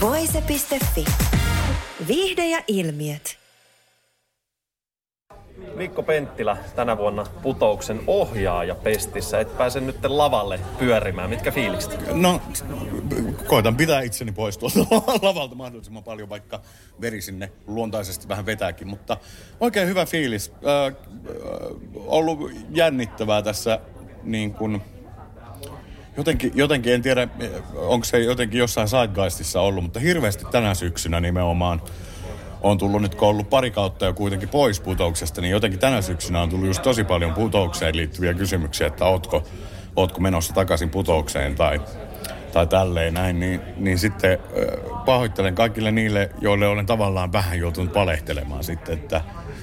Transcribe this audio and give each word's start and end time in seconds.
Voise.fi. 0.00 1.04
Viihde 2.08 2.46
ja 2.46 2.62
ilmiöt. 2.68 3.38
Mikko 5.74 6.02
Penttilä 6.02 6.56
tänä 6.76 6.98
vuonna 6.98 7.26
putouksen 7.42 8.00
ohjaaja 8.06 8.74
pestissä. 8.74 9.40
Et 9.40 9.58
pääse 9.58 9.80
nyt 9.80 10.04
lavalle 10.04 10.60
pyörimään. 10.78 11.30
Mitkä 11.30 11.50
fiilikset? 11.50 12.14
No, 12.14 12.42
koitan 13.46 13.76
pitää 13.76 14.00
itseni 14.00 14.32
pois 14.32 14.58
tuolta 14.58 14.78
lavalta 15.26 15.54
mahdollisimman 15.54 16.04
paljon, 16.04 16.28
vaikka 16.28 16.60
veri 17.00 17.22
sinne 17.22 17.52
luontaisesti 17.66 18.28
vähän 18.28 18.46
vetääkin. 18.46 18.88
Mutta 18.88 19.16
oikein 19.60 19.88
hyvä 19.88 20.06
fiilis. 20.06 20.52
Äh, 20.52 20.96
ollut 21.94 22.50
jännittävää 22.70 23.42
tässä 23.42 23.80
niin 24.22 24.54
kuin, 24.54 24.82
jotenkin, 26.20 26.52
jotenkin, 26.54 26.92
en 26.92 27.02
tiedä, 27.02 27.28
onko 27.74 28.04
se 28.04 28.18
jotenkin 28.18 28.58
jossain 28.58 28.88
Sidegeistissa 28.88 29.60
ollut, 29.60 29.84
mutta 29.84 30.00
hirveästi 30.00 30.44
tänä 30.50 30.74
syksynä 30.74 31.20
nimenomaan 31.20 31.82
on 32.60 32.78
tullut 32.78 33.02
nyt, 33.02 33.14
kun 33.14 33.28
on 33.28 33.30
ollut 33.34 33.50
pari 33.50 33.70
kautta 33.70 34.04
jo 34.04 34.14
kuitenkin 34.14 34.48
pois 34.48 34.80
putouksesta, 34.80 35.40
niin 35.40 35.50
jotenkin 35.50 35.80
tänä 35.80 36.02
syksynä 36.02 36.42
on 36.42 36.48
tullut 36.48 36.66
just 36.66 36.82
tosi 36.82 37.04
paljon 37.04 37.34
putoukseen 37.34 37.96
liittyviä 37.96 38.34
kysymyksiä, 38.34 38.86
että 38.86 39.04
ootko, 39.04 39.46
ootko 39.96 40.20
menossa 40.20 40.54
takaisin 40.54 40.90
putoukseen 40.90 41.54
tai, 41.54 41.80
tai 42.52 42.66
tälleen 42.66 43.14
näin, 43.14 43.40
niin, 43.40 43.60
niin 43.76 43.98
sitten 43.98 44.38
pahoittelen 45.06 45.54
kaikille 45.54 45.90
niille, 45.90 46.30
joille 46.40 46.66
olen 46.66 46.86
tavallaan 46.86 47.32
vähän 47.32 47.58
joutunut 47.58 47.94
valehtelemaan 47.94 48.64
sitten, 48.64 48.94
että 48.94 49.20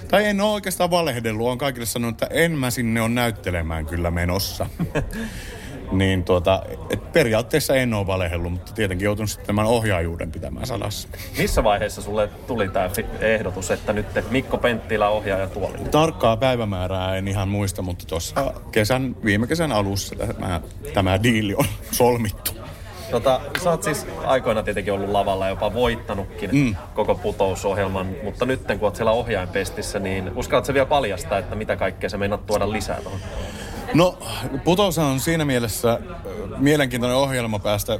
tai 0.07 0.25
en 0.25 0.41
ole 0.41 0.53
oikeastaan 0.53 0.91
valehdellut, 0.91 1.47
on 1.47 1.57
kaikille 1.57 1.85
sanonut, 1.85 2.23
että 2.23 2.35
en 2.35 2.51
mä 2.51 2.71
sinne 2.71 3.01
on 3.01 3.15
näyttelemään 3.15 3.85
kyllä 3.85 4.11
menossa. 4.11 4.65
Niin 5.91 6.23
tuota, 6.23 6.63
et 6.89 7.13
periaatteessa 7.13 7.75
en 7.75 7.93
ole 7.93 8.07
valehellut, 8.07 8.51
mutta 8.51 8.73
tietenkin 8.73 9.05
joutunut 9.05 9.29
sitten 9.29 9.47
tämän 9.47 9.65
ohjaajuuden 9.65 10.31
pitämään 10.31 10.65
salassa. 10.65 11.07
Missä 11.37 11.63
vaiheessa 11.63 12.01
sulle 12.01 12.29
tuli 12.47 12.69
tämä 12.69 12.89
ehdotus, 13.19 13.71
että 13.71 13.93
nyt 13.93 14.05
Mikko 14.29 14.57
Penttilä 14.57 15.09
ohjaaja 15.09 15.47
tuoli? 15.47 15.77
Tarkkaa 15.91 16.37
päivämäärää 16.37 17.15
en 17.15 17.27
ihan 17.27 17.47
muista, 17.47 17.81
mutta 17.81 18.05
tuossa 18.05 18.53
kesän, 18.71 19.15
viime 19.23 19.47
kesän 19.47 19.71
alussa 19.71 20.15
tämä, 20.15 20.61
tämä 20.93 21.23
diili 21.23 21.55
on 21.55 21.65
solmittu. 21.91 22.51
Tota, 23.11 23.41
sä 23.63 23.69
oot 23.69 23.83
siis 23.83 24.07
aikoina 24.25 24.63
tietenkin 24.63 24.93
ollut 24.93 25.09
lavalla 25.09 25.45
ja 25.45 25.49
jopa 25.49 25.73
voittanutkin 25.73 26.49
mm. 26.53 26.75
koko 26.93 27.15
putousohjelman, 27.15 28.07
mutta 28.23 28.45
nyt 28.45 28.61
kun 28.67 28.77
oot 28.81 28.95
siellä 28.95 29.11
ohjainpestissä, 29.11 29.99
niin 29.99 30.31
uskallatko 30.35 30.73
vielä 30.73 30.85
paljastaa, 30.85 31.37
että 31.37 31.55
mitä 31.55 31.75
kaikkea 31.75 32.09
sä 32.09 32.17
meinaat 32.17 32.45
tuoda 32.45 32.71
lisää 32.71 33.01
tuohon? 33.01 33.19
No, 33.93 34.17
Putous 34.63 34.97
on 34.97 35.19
siinä 35.19 35.45
mielessä 35.45 35.99
mielenkiintoinen 36.57 37.17
ohjelma 37.17 37.59
päästä 37.59 37.99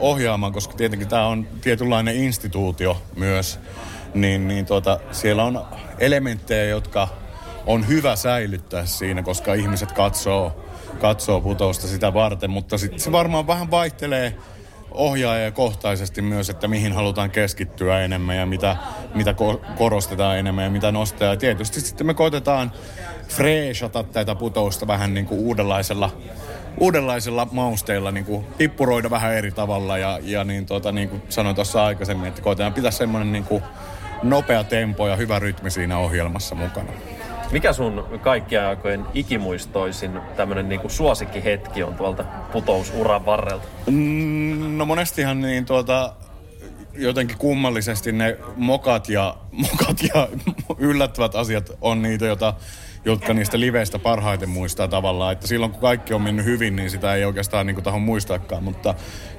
ohjaamaan, 0.00 0.52
koska 0.52 0.74
tietenkin 0.74 1.08
tämä 1.08 1.26
on 1.26 1.48
tietynlainen 1.60 2.16
instituutio 2.16 3.02
myös. 3.16 3.58
Niin, 4.14 4.48
niin 4.48 4.66
tuota, 4.66 5.00
siellä 5.12 5.44
on 5.44 5.64
elementtejä, 5.98 6.64
jotka 6.64 7.08
on 7.66 7.88
hyvä 7.88 8.16
säilyttää 8.16 8.86
siinä, 8.86 9.22
koska 9.22 9.54
ihmiset 9.54 9.92
katsoo, 9.92 10.64
katsoo 11.00 11.40
putousta 11.40 11.86
sitä 11.86 12.14
varten, 12.14 12.50
mutta 12.50 12.78
sitten 12.78 13.00
se 13.00 13.12
varmaan 13.12 13.46
vähän 13.46 13.70
vaihtelee 13.70 14.34
ohjaajakohtaisesti 14.98 16.22
myös, 16.22 16.50
että 16.50 16.68
mihin 16.68 16.92
halutaan 16.92 17.30
keskittyä 17.30 18.00
enemmän 18.00 18.36
ja 18.36 18.46
mitä, 18.46 18.76
mitä 19.14 19.34
korostetaan 19.76 20.38
enemmän 20.38 20.64
ja 20.64 20.70
mitä 20.70 20.92
nostaa. 20.92 21.28
Ja 21.28 21.36
tietysti 21.36 21.80
sitten 21.80 22.06
me 22.06 22.14
koitetaan 22.14 22.72
freeshata 23.28 24.02
tätä 24.02 24.34
putousta 24.34 24.86
vähän 24.86 25.14
niin 25.14 25.26
kuin 25.26 25.40
uudenlaisella, 25.40 26.10
uudenlaisella 26.78 27.48
mausteilla, 27.50 28.10
niin 28.10 28.24
kuin 28.24 28.44
pippuroida 28.44 29.10
vähän 29.10 29.34
eri 29.34 29.52
tavalla. 29.52 29.98
Ja, 29.98 30.18
ja 30.22 30.44
niin, 30.44 30.66
tuota, 30.66 30.92
niin 30.92 31.08
kuin 31.08 31.22
sanoin 31.28 31.54
tuossa 31.54 31.84
aikaisemmin, 31.84 32.28
että 32.28 32.42
koitetaan 32.42 32.72
pitää 32.72 32.90
semmoinen 32.90 33.32
niin 33.32 33.44
kuin 33.44 33.62
nopea 34.22 34.64
tempo 34.64 35.08
ja 35.08 35.16
hyvä 35.16 35.38
rytmi 35.38 35.70
siinä 35.70 35.98
ohjelmassa 35.98 36.54
mukana. 36.54 36.92
Mikä 37.52 37.72
sun 37.72 38.04
kaikkien 38.22 38.66
aikojen 38.66 39.06
ikimuistoisin 39.14 40.20
tämmöinen 40.36 40.68
niinku 40.68 40.88
suosikkihetki 40.88 41.82
on 41.82 41.94
tuolta 41.94 42.24
putousuran 42.52 43.26
varrelta? 43.26 43.66
Mm, 43.86 44.78
no 44.78 44.86
monestihan 44.86 45.40
niin 45.40 45.66
tuota, 45.66 46.12
jotenkin 46.94 47.38
kummallisesti 47.38 48.12
ne 48.12 48.38
mokat 48.56 49.08
ja, 49.08 49.36
mokat 49.70 50.02
ja 50.14 50.28
yllättävät 50.78 51.34
asiat 51.34 51.70
on 51.80 52.02
niitä, 52.02 52.26
joita 52.26 52.54
jotka 53.04 53.34
niistä 53.34 53.60
liveistä 53.60 53.98
parhaiten 53.98 54.48
muistaa 54.48 54.88
tavallaan. 54.88 55.32
Että 55.32 55.46
silloin 55.46 55.72
kun 55.72 55.80
kaikki 55.80 56.14
on 56.14 56.22
mennyt 56.22 56.44
hyvin, 56.44 56.76
niin 56.76 56.90
sitä 56.90 57.14
ei 57.14 57.24
oikeastaan 57.24 57.66
niin 57.66 57.82
tahon 57.82 58.02
muistaakaan. 58.02 58.64
Mutta 58.64 58.94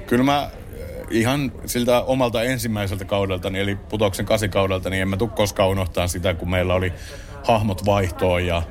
kyllä 0.06 0.24
mä 0.24 0.50
eh, 0.74 1.06
ihan 1.10 1.52
siltä 1.66 2.02
omalta 2.02 2.42
ensimmäiseltä 2.42 3.04
kaudelta, 3.04 3.48
eli 3.54 3.76
putoksen 3.76 4.26
kasikaudelta, 4.26 4.90
niin 4.90 5.02
en 5.02 5.08
mä 5.08 5.16
tule 5.16 5.30
koskaan 5.36 5.68
unohtaa 5.68 6.08
sitä, 6.08 6.34
kun 6.34 6.50
meillä 6.50 6.74
oli 6.74 6.92
hahmot 7.44 7.86
vaihtoon 7.86 8.46
ja 8.46 8.62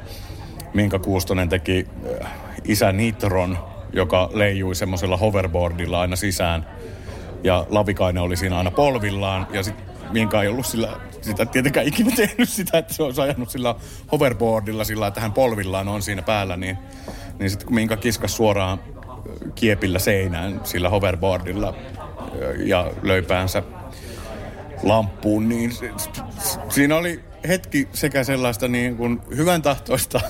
Minka 0.74 1.00
Kuustonen 1.00 1.50
teki 1.50 1.88
eh, 2.03 2.28
isä 2.63 2.91
Nitron, 2.91 3.57
joka 3.94 4.30
leijui 4.34 4.75
semmoisella 4.75 5.18
hoverboardilla 5.18 6.02
aina 6.02 6.16
sisään. 6.16 6.66
Ja 7.44 7.66
Lavikainen 7.69 8.24
oli 8.24 8.38
siinä 8.38 8.58
aina 8.58 8.72
polvillaan 8.72 9.47
ja 9.52 9.63
sitten 9.63 9.85
Minka 10.12 10.41
ei 10.41 10.47
ollut 10.47 10.66
sillä 10.66 10.90
sitä 11.22 11.46
tietenkään 11.46 11.88
ikinä 11.88 12.12
tehnyt 12.28 12.50
sitä, 12.50 12.78
että 12.78 12.94
se 12.94 13.03
olisi 13.03 13.22
ajanut 13.22 13.50
sillä 13.50 13.75
hoverboardilla 14.12 14.84
sillä, 14.84 15.08
että 15.08 15.22
hän 15.22 15.34
polvillaan 15.34 15.88
on 15.88 16.02
siinä 16.02 16.22
päällä, 16.22 16.58
niin, 16.58 16.78
niin 17.40 17.50
sitten 17.50 17.68
kun 17.68 17.75
Minka 17.75 17.97
kiskas 17.97 18.35
suoraan 18.35 18.79
kiepillä 19.56 20.00
seinään 20.00 20.62
sillä 20.63 20.90
hoverboardilla 20.90 21.74
ja 22.58 22.91
löypäänsä 23.03 23.63
lamppuun, 24.84 25.50
niin 25.50 25.72
siinä 26.69 26.96
oli 26.96 27.28
hetki 27.47 27.88
sekä 27.94 28.23
sellaista 28.23 28.67
niin 28.67 28.97
kuin 28.97 29.22
hyvän 29.35 29.61
tahtoista 29.61 30.22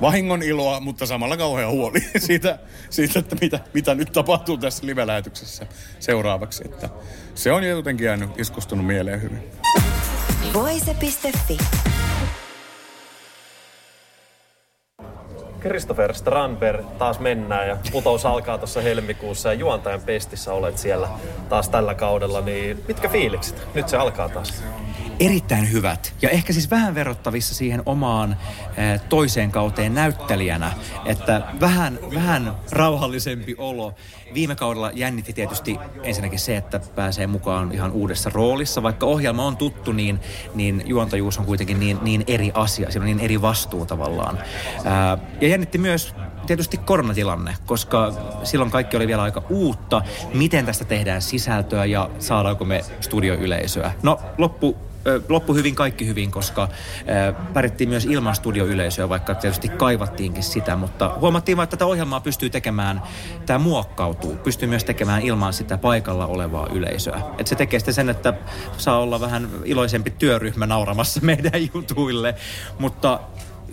vahingon 0.00 0.42
iloa, 0.42 0.80
mutta 0.80 1.06
samalla 1.06 1.36
kauhean 1.36 1.70
huoli 1.70 2.00
siitä, 2.26 2.58
siitä 2.90 3.18
että 3.18 3.36
mitä, 3.40 3.60
mitä 3.74 3.94
nyt 3.94 4.12
tapahtuu 4.12 4.58
tässä 4.58 4.86
live-lähetyksessä 4.86 5.66
seuraavaksi. 6.00 6.64
Että 6.64 6.88
se 7.34 7.52
on 7.52 7.64
jotenkin 7.64 8.06
jäänyt 8.06 8.40
iskustunut 8.40 8.86
mieleen 8.86 9.22
hyvin. 9.22 9.42
Voise.fi. 10.54 11.58
Christopher 15.60 16.14
Strandberg 16.14 16.86
taas 16.98 17.20
mennään 17.20 17.68
ja 17.68 17.76
putous 17.92 18.26
alkaa 18.26 18.58
tuossa 18.58 18.80
helmikuussa 18.80 19.48
ja 19.48 19.54
juontajan 19.54 20.00
pestissä 20.00 20.52
olet 20.52 20.78
siellä 20.78 21.08
taas 21.48 21.68
tällä 21.68 21.94
kaudella, 21.94 22.40
niin 22.40 22.84
mitkä 22.88 23.08
fiilikset? 23.08 23.68
Nyt 23.74 23.88
se 23.88 23.96
alkaa 23.96 24.28
taas 24.28 24.62
erittäin 25.20 25.72
hyvät. 25.72 26.14
Ja 26.22 26.30
ehkä 26.30 26.52
siis 26.52 26.70
vähän 26.70 26.94
verrattavissa 26.94 27.54
siihen 27.54 27.82
omaan 27.86 28.36
eh, 28.76 29.00
toiseen 29.08 29.50
kauteen 29.50 29.94
näyttelijänä, 29.94 30.72
että 31.04 31.42
vähän, 31.60 31.98
vähän 32.14 32.52
rauhallisempi 32.70 33.54
olo. 33.58 33.94
Viime 34.34 34.56
kaudella 34.56 34.90
jännitti 34.94 35.32
tietysti 35.32 35.78
ensinnäkin 36.02 36.38
se, 36.38 36.56
että 36.56 36.80
pääsee 36.94 37.26
mukaan 37.26 37.72
ihan 37.72 37.92
uudessa 37.92 38.30
roolissa. 38.34 38.82
Vaikka 38.82 39.06
ohjelma 39.06 39.46
on 39.46 39.56
tuttu, 39.56 39.92
niin, 39.92 40.20
niin 40.54 40.82
juontajuus 40.86 41.38
on 41.38 41.44
kuitenkin 41.44 41.80
niin, 41.80 41.98
niin 42.02 42.24
eri 42.26 42.50
asia. 42.54 42.90
Siinä 42.90 43.02
on 43.02 43.06
niin 43.06 43.20
eri 43.20 43.42
vastuu 43.42 43.86
tavallaan. 43.86 44.38
Ja 45.40 45.48
jännitti 45.48 45.78
myös 45.78 46.14
tietysti 46.46 46.76
koronatilanne, 46.76 47.56
koska 47.66 48.12
silloin 48.42 48.70
kaikki 48.70 48.96
oli 48.96 49.06
vielä 49.06 49.22
aika 49.22 49.42
uutta. 49.48 50.02
Miten 50.34 50.66
tästä 50.66 50.84
tehdään 50.84 51.22
sisältöä 51.22 51.84
ja 51.84 52.10
saadaanko 52.18 52.64
me 52.64 52.84
studioyleisöä? 53.00 53.92
No, 54.02 54.20
loppu 54.38 54.76
loppu 55.28 55.54
hyvin, 55.54 55.74
kaikki 55.74 56.06
hyvin, 56.06 56.30
koska 56.30 56.68
pärjättiin 57.52 57.88
myös 57.88 58.04
ilman 58.04 58.34
studioyleisöä, 58.34 59.08
vaikka 59.08 59.34
tietysti 59.34 59.68
kaivattiinkin 59.68 60.42
sitä, 60.42 60.76
mutta 60.76 61.16
huomattiin 61.20 61.60
että 61.60 61.76
tätä 61.76 61.86
ohjelmaa 61.86 62.20
pystyy 62.20 62.50
tekemään, 62.50 63.02
tämä 63.46 63.58
muokkautuu, 63.58 64.36
pystyy 64.36 64.68
myös 64.68 64.84
tekemään 64.84 65.22
ilman 65.22 65.52
sitä 65.52 65.78
paikalla 65.78 66.26
olevaa 66.26 66.66
yleisöä. 66.72 67.20
Et 67.38 67.46
se 67.46 67.54
tekee 67.54 67.80
sitten 67.80 67.94
sen, 67.94 68.10
että 68.10 68.34
saa 68.76 68.98
olla 68.98 69.20
vähän 69.20 69.48
iloisempi 69.64 70.10
työryhmä 70.10 70.66
nauramassa 70.66 71.20
meidän 71.32 71.68
jutuille, 71.74 72.34
mutta 72.78 73.20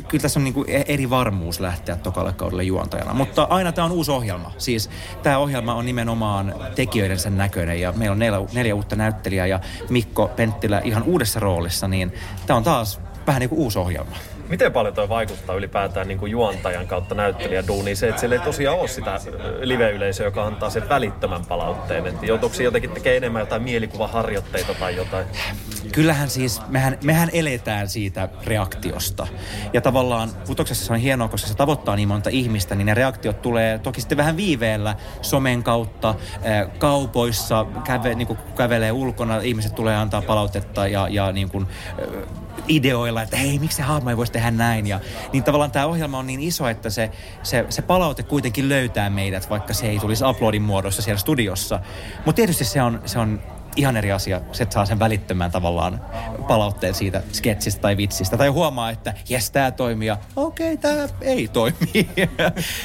kyllä 0.08 0.22
tässä 0.22 0.40
on 0.40 0.44
niin 0.44 0.54
kuin 0.54 0.70
eri 0.70 1.10
varmuus 1.10 1.60
lähteä 1.60 1.96
tokalle 1.96 2.34
kaudelle 2.34 2.64
juontajana. 2.64 3.14
Mutta 3.14 3.48
aina 3.50 3.72
tämä 3.72 3.86
on 3.86 3.92
uusi 3.92 4.12
ohjelma. 4.12 4.52
Siis 4.58 4.90
tämä 5.24 5.38
ohjelma 5.38 5.74
on 5.74 5.86
nimenomaan 5.86 6.56
tekijöidensä 6.76 7.30
näköinen 7.30 7.82
ja 7.82 7.92
meillä 7.92 8.14
on 8.14 8.20
neljä, 8.20 8.40
neljä 8.54 8.76
uutta 8.76 8.96
näyttelijää 8.96 9.48
ja 9.48 9.60
Mikko 9.90 10.32
Penttilä 10.36 10.82
ihan 10.84 11.04
uudessa 11.04 11.40
roolissa, 11.40 11.88
niin 11.88 12.14
tämä 12.48 12.58
on 12.58 12.64
taas 12.64 13.02
vähän 13.28 13.40
niin 13.40 13.50
kuin 13.50 13.60
uusi 13.60 13.80
ohjelma. 13.80 14.16
Miten 14.50 14.72
paljon 14.72 14.94
toi 14.94 15.10
vaikuttaa 15.10 15.56
ylipäätään 15.56 16.08
niin 16.08 16.18
kuin 16.18 16.32
juontajan 16.32 16.88
kautta 16.88 17.16
näyttelijäduuniin 17.16 17.98
se, 17.98 18.10
että 18.10 18.20
siellä 18.20 18.36
ei 18.36 18.42
tosiaan 18.42 18.80
ole 18.80 18.88
sitä 18.88 19.20
live-yleisöä, 19.62 20.28
joka 20.28 20.46
antaa 20.46 20.70
sen 20.70 20.90
välittömän 20.90 21.46
palautteen? 21.46 22.20
Joutuuko 22.22 22.56
jotenkin 22.62 22.92
tekemään 22.92 23.18
enemmän 23.18 23.40
jotain 23.40 23.62
mielikuvaharjoitteita 23.62 24.74
tai 24.74 24.96
jotain? 24.96 25.26
Kyllähän 25.92 26.30
siis, 26.30 26.62
mehän, 26.68 26.98
mehän 27.04 27.30
eletään 27.34 27.90
siitä 27.90 28.30
reaktiosta. 28.44 29.28
Ja 29.74 29.82
tavallaan 29.82 30.30
putoksessa 30.48 30.86
se 30.86 30.94
on 30.94 31.00
hienoa, 31.00 31.28
koska 31.28 31.48
se 31.48 31.56
tavoittaa 31.56 31.96
niin 31.96 32.08
monta 32.08 32.30
ihmistä, 32.30 32.76
niin 32.76 32.86
ne 32.86 32.94
reaktiot 32.94 33.42
tulee 33.42 33.80
toki 33.80 34.02
sitten 34.02 34.18
vähän 34.18 34.38
viiveellä 34.38 34.96
somen 35.22 35.64
kautta, 35.64 36.16
kaupoissa, 36.78 37.66
käve, 37.84 38.16
niin 38.16 38.28
kuin 38.28 38.40
kävelee 38.56 38.92
ulkona, 38.92 39.40
ihmiset 39.40 39.76
tulee 39.76 39.96
antaa 39.96 40.22
palautetta 40.22 40.88
ja, 40.88 41.08
ja 41.10 41.32
niin 41.32 41.50
kuin, 41.50 41.68
ideoilla, 42.68 43.22
että 43.22 43.38
hei, 43.38 43.60
miksi 43.60 43.78
se 43.78 43.84
hahmo 43.84 44.10
ei 44.10 44.18
voisi 44.18 44.32
tehdä 44.32 44.52
näin. 44.52 44.88
Ja, 44.88 45.00
niin 45.34 45.44
tavallaan 45.44 45.72
tämä 45.72 45.86
ohjelma 45.86 46.20
on 46.20 46.28
niin 46.28 46.40
iso, 46.40 46.68
että 46.68 46.90
se, 46.90 47.12
se, 47.44 47.66
se 47.70 47.82
palaute 47.82 48.24
kuitenkin 48.24 48.70
löytää 48.70 49.10
meidät, 49.10 49.50
vaikka 49.50 49.74
se 49.74 49.88
ei 49.88 50.00
tulisi 50.00 50.26
uploadin 50.26 50.62
muodossa 50.62 51.02
siellä 51.02 51.20
studiossa. 51.20 51.80
Mutta 52.26 52.36
tietysti 52.36 52.66
se 52.66 52.82
on, 52.82 53.02
se 53.06 53.20
on 53.20 53.42
ihan 53.76 53.98
eri 53.98 54.12
asia, 54.12 54.42
se, 54.52 54.64
että 54.64 54.74
saa 54.74 54.86
sen 54.86 55.00
välittömään 55.00 55.52
tavallaan 55.52 56.02
palautteen 56.48 56.94
siitä 56.94 57.22
sketsistä 57.32 57.82
tai 57.82 57.98
vitsistä. 57.98 58.38
Tai 58.38 58.48
huomaa, 58.48 58.90
että 58.90 59.14
jes, 59.30 59.52
tämä 59.52 59.72
toimii 59.72 60.08
ja 60.08 60.18
okei, 60.36 60.74
okay, 60.74 60.78
tämä 60.78 61.08
ei 61.22 61.48
toimi. 61.48 61.78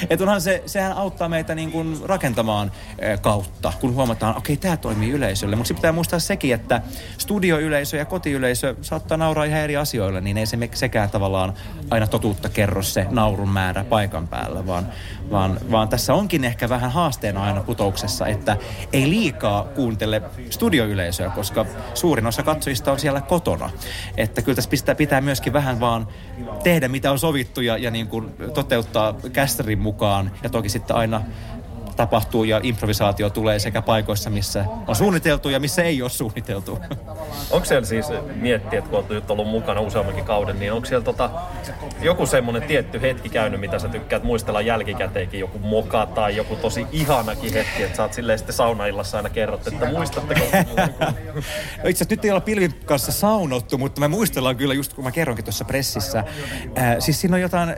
että 0.09 0.23
onhan 0.23 0.41
se, 0.41 0.63
sehän 0.65 0.93
auttaa 0.93 1.29
meitä 1.29 1.55
niin 1.55 1.71
kuin 1.71 1.97
rakentamaan 2.03 2.71
kautta, 3.21 3.73
kun 3.81 3.95
huomataan, 3.95 4.37
okei, 4.37 4.53
okay, 4.53 4.61
tämä 4.61 4.77
toimii 4.77 5.11
yleisölle. 5.11 5.55
Mutta 5.55 5.73
pitää 5.73 5.91
muistaa 5.91 6.19
sekin, 6.19 6.53
että 6.53 6.81
studioyleisö 7.17 7.97
ja 7.97 8.05
kotiyleisö 8.05 8.75
saattaa 8.81 9.17
nauraa 9.17 9.45
ihan 9.45 9.59
eri 9.59 9.77
asioille, 9.77 10.21
niin 10.21 10.37
ei 10.37 10.45
se 10.45 10.57
sekään 10.73 11.09
tavallaan 11.09 11.53
aina 11.89 12.07
totuutta 12.07 12.49
kerro 12.49 12.81
se 12.81 13.05
naurun 13.09 13.49
määrä 13.49 13.83
paikan 13.83 14.27
päällä, 14.27 14.67
vaan, 14.67 14.87
vaan, 15.31 15.59
vaan 15.71 15.89
tässä 15.89 16.13
onkin 16.13 16.43
ehkä 16.43 16.69
vähän 16.69 16.91
haasteena 16.91 17.43
aina 17.43 17.63
putouksessa, 17.63 18.27
että 18.27 18.57
ei 18.93 19.09
liikaa 19.09 19.63
kuuntele 19.63 20.21
studio 20.49 20.76
studioyleisöä, 20.77 21.29
koska 21.29 21.65
suurin 21.93 22.27
osa 22.27 22.43
katsojista 22.43 22.91
on 22.91 22.99
siellä 22.99 23.21
kotona. 23.21 23.69
Että 24.17 24.41
kyllä 24.41 24.55
tässä 24.55 24.69
pitää, 24.69 24.95
pitää 24.95 25.21
myöskin 25.21 25.53
vähän 25.53 25.79
vaan 25.79 26.07
tehdä 26.63 26.87
mitä 26.87 27.11
on 27.11 27.19
sovittu 27.19 27.61
ja, 27.61 27.77
ja 27.77 27.91
niin 27.91 28.07
kuin 28.07 28.29
toteuttaa 28.53 29.15
kästerin 29.33 29.79
mukaan. 29.79 30.31
Ja 30.43 30.49
toki 30.49 30.69
sitten 30.69 30.95
aina 30.95 31.21
tapahtuu 31.97 32.43
ja 32.43 32.59
improvisaatio 32.63 33.29
tulee 33.29 33.59
sekä 33.59 33.81
paikoissa, 33.81 34.29
missä 34.29 34.65
on 34.87 34.95
suunniteltu 34.95 35.49
ja 35.49 35.59
missä 35.59 35.83
ei 35.83 36.01
ole 36.01 36.09
suunniteltu. 36.09 36.79
Onko 37.51 37.65
siellä 37.65 37.85
siis, 37.85 38.05
miettiä, 38.35 38.79
että 38.79 38.89
kun 38.89 38.99
olet 38.99 39.09
nyt 39.09 39.31
ollut 39.31 39.47
mukana 39.47 39.81
useammankin 39.81 40.25
kauden, 40.25 40.59
niin 40.59 40.73
onko 40.73 40.85
siellä 40.87 41.03
tota, 41.03 41.29
joku 42.01 42.25
semmoinen 42.25 42.63
tietty 42.63 43.01
hetki 43.01 43.29
käynyt, 43.29 43.59
mitä 43.59 43.79
sä 43.79 43.87
tykkäät 43.87 44.23
muistella 44.23 44.61
jälkikäteenkin, 44.61 45.39
joku 45.39 45.59
moka 45.59 46.05
tai 46.05 46.35
joku 46.35 46.55
tosi 46.55 46.87
ihanakin 46.91 47.53
hetki, 47.53 47.83
että 47.83 47.97
sä 47.97 48.03
oot 48.03 48.13
silleen 48.13 48.39
sitten 48.39 48.55
saunaillassa 48.55 49.17
aina 49.17 49.29
kerrot, 49.29 49.67
että 49.67 49.85
muistatteko? 49.85 50.41
no 51.83 51.89
itse 51.89 52.03
asiassa 52.03 52.05
nyt 52.09 52.25
ei 52.25 52.31
olla 52.31 52.41
pilvin 52.41 52.73
kanssa 52.85 53.11
saunottu, 53.11 53.77
mutta 53.77 54.01
me 54.01 54.07
muistellaan 54.07 54.55
kyllä 54.55 54.73
just 54.73 54.93
kun 54.93 55.03
mä 55.03 55.11
kerronkin 55.11 55.45
tuossa 55.45 55.65
pressissä. 55.65 56.19
Äh, 56.77 56.95
siis 56.99 57.21
siinä 57.21 57.35
on 57.35 57.41
jotain 57.41 57.75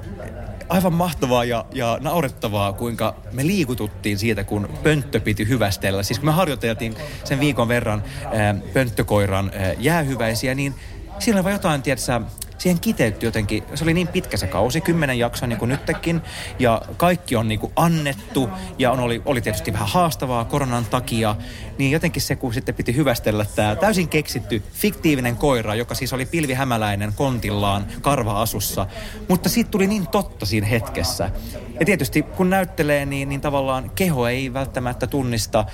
aivan 0.69 0.93
mahtavaa 0.93 1.43
ja, 1.43 1.65
ja 1.73 1.97
naurettavaa, 2.01 2.73
kuinka 2.73 3.15
me 3.31 3.47
liikututtiin 3.47 4.19
siitä, 4.19 4.43
kun 4.43 4.69
pönttö 4.83 5.19
piti 5.19 5.47
hyvästellä. 5.47 6.03
Siis 6.03 6.19
kun 6.19 6.29
me 6.29 6.31
harjoiteltiin 6.31 6.95
sen 7.23 7.39
viikon 7.39 7.67
verran 7.67 8.03
ää, 8.33 8.55
pönttökoiran 8.73 9.51
ää, 9.53 9.73
jäähyväisiä, 9.79 10.55
niin 10.55 10.75
siinä 11.19 11.41
oli 11.41 11.51
jotain, 11.51 11.81
tiedätkö, 11.81 12.21
siihen 12.59 12.79
kiteytty 12.79 13.25
jotenkin, 13.25 13.63
se 13.75 13.83
oli 13.83 13.93
niin 13.93 14.07
pitkä 14.07 14.37
se 14.37 14.47
kausi, 14.47 14.81
kymmenen 14.81 15.19
jaksoa 15.19 15.47
niin 15.47 15.59
kuin 15.59 15.69
nytkin, 15.69 16.21
ja 16.59 16.81
kaikki 16.97 17.35
on 17.35 17.47
niin 17.47 17.59
kuin 17.59 17.73
annettu, 17.75 18.49
ja 18.77 18.91
on, 18.91 18.99
oli, 18.99 19.21
oli 19.25 19.41
tietysti 19.41 19.73
vähän 19.73 19.87
haastavaa 19.87 20.45
koronan 20.45 20.85
takia, 20.85 21.35
niin 21.77 21.91
jotenkin 21.91 22.21
se, 22.21 22.35
kun 22.35 22.53
sitten 22.53 22.75
piti 22.75 22.95
hyvästellä 22.95 23.45
tämä 23.55 23.75
täysin 23.75 24.09
keksitty 24.09 24.63
fiktiivinen 24.73 25.35
koira, 25.35 25.75
joka 25.75 25.95
siis 25.95 26.13
oli 26.13 26.25
pilvihämäläinen 26.25 27.13
kontillaan 27.15 27.85
karva-asussa, 28.01 28.87
mutta 29.27 29.49
siitä 29.49 29.71
tuli 29.71 29.87
niin 29.87 30.07
totta 30.07 30.45
siinä 30.45 30.67
hetkessä. 30.67 31.31
Ja 31.79 31.85
tietysti 31.85 32.21
kun 32.21 32.49
näyttelee, 32.49 33.05
niin, 33.05 33.29
niin 33.29 33.41
tavallaan 33.41 33.91
keho 33.95 34.27
ei 34.27 34.53
välttämättä 34.53 35.07
tunnista 35.07 35.65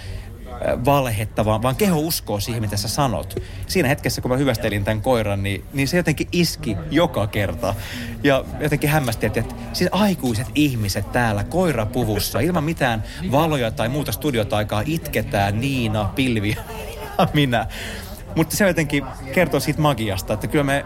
valhetta, 0.85 1.45
vaan, 1.45 1.61
vaan 1.61 1.75
keho 1.75 1.99
uskoo 1.99 2.39
siihen, 2.39 2.61
mitä 2.61 2.77
sä 2.77 2.87
sanot. 2.87 3.35
Siinä 3.67 3.89
hetkessä, 3.89 4.21
kun 4.21 4.31
mä 4.31 4.37
hyvästelin 4.37 4.83
tämän 4.83 5.01
koiran, 5.01 5.43
niin, 5.43 5.63
niin 5.73 5.87
se 5.87 5.97
jotenkin 5.97 6.27
iski 6.31 6.77
joka 6.91 7.27
kerta. 7.27 7.75
Ja 8.23 8.43
jotenkin 8.59 8.89
hämmästi, 8.89 9.25
että, 9.25 9.39
että 9.39 9.55
siis 9.73 9.89
aikuiset 9.93 10.47
ihmiset 10.55 11.11
täällä 11.11 11.43
koirapuvussa, 11.43 12.39
ilman 12.39 12.63
mitään 12.63 13.03
valoja 13.31 13.71
tai 13.71 13.89
muuta 13.89 14.11
studiotaikaa, 14.11 14.83
itketään 14.85 15.61
Niina, 15.61 16.09
Pilvi 16.15 16.57
ja 17.17 17.27
minä. 17.33 17.67
Mutta 18.35 18.55
se 18.55 18.67
jotenkin 18.67 19.05
kertoo 19.33 19.59
siitä 19.59 19.81
magiasta, 19.81 20.33
että 20.33 20.47
kyllä 20.47 20.63
me 20.63 20.85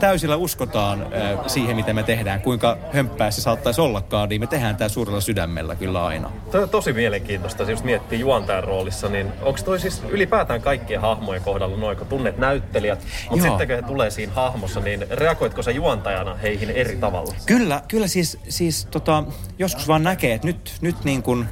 täysillä 0.00 0.36
uskotaan 0.36 1.02
äh, 1.02 1.46
siihen, 1.46 1.76
mitä 1.76 1.92
me 1.92 2.02
tehdään, 2.02 2.40
kuinka 2.40 2.78
hömppää 2.92 3.30
se 3.30 3.40
saattaisi 3.40 3.80
ollakaan, 3.80 4.28
niin 4.28 4.40
me 4.40 4.46
tehdään 4.46 4.76
tämä 4.76 4.88
suurella 4.88 5.20
sydämellä 5.20 5.76
kyllä 5.76 6.06
aina. 6.06 6.30
Toi 6.50 6.62
on 6.62 6.68
tosi 6.68 6.92
mielenkiintoista, 6.92 7.62
jos 7.62 7.84
miettii 7.84 8.20
juontajan 8.20 8.64
roolissa, 8.64 9.08
niin 9.08 9.32
onko 9.42 9.60
toi 9.64 9.80
siis 9.80 10.02
ylipäätään 10.08 10.62
kaikkien 10.62 11.00
hahmojen 11.00 11.42
kohdalla 11.42 11.76
noin, 11.76 11.96
kun 11.96 12.06
tunnet 12.06 12.38
näyttelijät, 12.38 13.06
mutta 13.30 13.46
sitten 13.46 13.66
kun 13.66 13.76
he 13.76 13.82
tulee 13.82 14.10
siinä 14.10 14.32
hahmossa, 14.32 14.80
niin 14.80 15.06
reagoitko 15.10 15.62
sä 15.62 15.70
juontajana 15.70 16.34
heihin 16.34 16.70
eri 16.70 16.96
tavalla? 16.96 17.34
Kyllä, 17.46 17.82
kyllä 17.88 18.06
siis, 18.06 18.38
siis 18.48 18.88
tota, 18.90 19.24
joskus 19.58 19.88
vaan 19.88 20.02
näkee, 20.02 20.34
että 20.34 20.46
nyt, 20.46 20.72
nyt 20.80 21.04
niin 21.04 21.22
kuin 21.22 21.48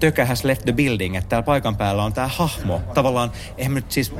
Tökä 0.00 0.24
has 0.24 0.44
left 0.44 0.64
the 0.64 0.72
building, 0.72 1.16
että 1.16 1.28
täällä 1.28 1.44
paikan 1.44 1.76
päällä 1.76 2.04
on 2.04 2.12
tämä 2.12 2.28
hahmo. 2.28 2.80
Tavallaan, 2.94 3.32
eihän 3.56 3.74
nyt 3.74 3.92
siis 3.92 4.12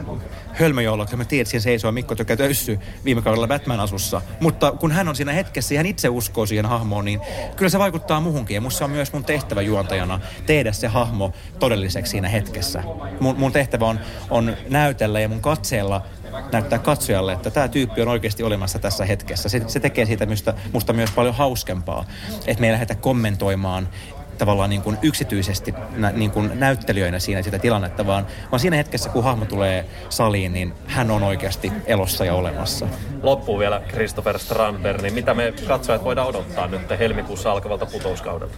hölmöjoululla, 0.53 1.07
kun 1.07 1.19
mä 1.19 1.25
tiedän, 1.25 1.43
että 1.43 1.51
siellä 1.51 1.63
seisoo 1.63 1.93
Mikko 1.93 2.15
Tökä 2.15 2.37
Töyssy 2.37 2.79
viime 3.05 3.23
kaudella 3.23 3.49
Batman-asussa. 3.49 4.23
Mutta 4.41 4.73
kun 4.73 4.93
hän 4.93 5.09
on 5.09 5.17
siinä 5.17 5.33
hetkessä 5.33 5.75
ja 5.75 5.79
hän 5.79 5.87
itse 5.87 6.09
uskoo 6.09 6.47
siihen 6.47 6.67
hahmoon, 6.67 7.05
niin 7.05 7.21
kyllä 7.57 7.69
se 7.69 7.79
vaikuttaa 7.79 8.21
muhunkin. 8.21 8.55
Ja 8.55 8.61
musta 8.61 8.85
on 8.85 8.91
myös 8.91 9.13
mun 9.13 9.25
tehtävä 9.25 9.63
juontajana 9.63 10.21
tehdä 10.47 10.73
se 10.73 10.89
hahmo 10.89 11.33
todelliseksi 11.59 12.11
siinä 12.11 12.29
hetkessä. 12.29 12.83
Mun, 13.21 13.39
mun 13.39 13.53
tehtävä 13.53 13.87
on, 13.87 14.01
on 14.31 14.57
näytellä 14.69 15.21
ja 15.21 15.29
mun 15.29 15.41
katseella 15.41 16.03
näyttää 16.53 16.79
katsojalle, 16.79 17.33
että 17.33 17.51
tämä 17.51 17.69
tyyppi 17.69 18.03
on 18.03 18.09
oikeasti 18.09 18.43
olemassa 18.43 18.79
tässä 18.79 19.05
hetkessä. 19.05 19.49
Se, 19.49 19.63
se 19.67 19.81
tekee 19.81 20.07
siitä 20.07 20.27
musta, 20.27 20.55
musta 20.73 20.93
myös 20.93 21.11
paljon 21.11 21.35
hauskempaa, 21.35 22.05
että 22.47 22.61
me 22.61 22.67
ei 22.67 22.73
lähdetä 22.73 22.95
kommentoimaan 22.95 23.89
tavallaan 24.39 24.71
niin 24.71 24.83
kuin 24.83 24.99
yksityisesti 25.03 25.75
nä, 25.97 26.13
niin 26.13 26.31
kuin 26.31 26.51
näyttelijöinä 26.55 27.19
siinä 27.19 27.43
sitä 27.43 27.59
tilannetta, 27.59 28.07
vaan, 28.07 28.27
vaan 28.53 28.61
siinä 28.61 28.77
hetkessä, 28.77 29.11
kun 29.11 29.25
hahmo 29.25 29.45
tulee 29.45 29.85
saliin, 30.09 30.53
niin 30.53 30.73
hän 30.87 31.11
on 31.11 31.23
oikeasti 31.23 31.73
elossa 31.87 32.25
ja 32.25 32.35
olemassa. 32.35 32.87
Loppuun 33.23 33.59
vielä 33.59 33.83
Christopher 33.89 34.39
Strandberg, 34.39 35.03
niin 35.03 35.15
mitä 35.15 35.35
me 35.35 35.53
katsojat 35.69 36.05
voidaan 36.05 36.29
odottaa 36.29 36.67
nyt 36.67 36.91
helmikuussa 36.99 37.53
alkavalta 37.53 37.87
putouskaudelta? 37.87 38.55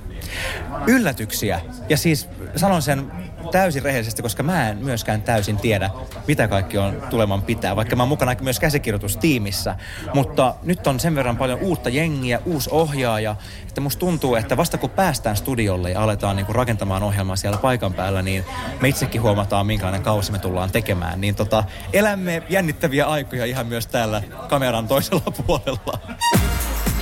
Yllätyksiä. 0.86 1.60
Ja 1.88 1.96
siis 1.96 2.28
sanon 2.56 2.82
sen 2.82 3.12
täysin 3.50 3.82
rehellisesti, 3.82 4.22
koska 4.22 4.42
mä 4.42 4.68
en 4.68 4.76
myöskään 4.76 5.22
täysin 5.22 5.56
tiedä, 5.56 5.90
mitä 6.28 6.48
kaikki 6.48 6.78
on 6.78 7.02
tuleman 7.10 7.42
pitää, 7.42 7.76
vaikka 7.76 7.96
mä 7.96 8.02
oon 8.02 8.08
mukana 8.08 8.34
myös 8.40 8.60
käsikirjoitustiimissä. 8.60 9.76
Mutta 10.14 10.54
nyt 10.62 10.86
on 10.86 11.00
sen 11.00 11.14
verran 11.14 11.36
paljon 11.36 11.58
uutta 11.58 11.88
jengiä, 11.88 12.40
uusi 12.44 12.70
ohjaaja, 12.72 13.36
että 13.68 13.80
musta 13.80 14.00
tuntuu, 14.00 14.34
että 14.34 14.56
vasta 14.56 14.78
kun 14.78 14.90
päästään 14.90 15.36
studiolle 15.70 15.90
ja 15.90 16.02
aletaan 16.02 16.36
niinku 16.36 16.52
rakentamaan 16.52 17.02
ohjelmaa 17.02 17.36
siellä 17.36 17.58
paikan 17.58 17.94
päällä, 17.94 18.22
niin 18.22 18.44
me 18.80 18.88
itsekin 18.88 19.22
huomataan, 19.22 19.66
minkälainen 19.66 20.02
kausi 20.02 20.32
me 20.32 20.38
tullaan 20.38 20.70
tekemään. 20.70 21.20
Niin 21.20 21.34
tota, 21.34 21.64
elämme 21.92 22.42
jännittäviä 22.48 23.06
aikoja 23.06 23.44
ihan 23.44 23.66
myös 23.66 23.86
täällä 23.86 24.22
kameran 24.48 24.88
toisella 24.88 25.32
puolella. 25.46 25.98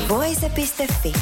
Voise.fi 0.09 1.13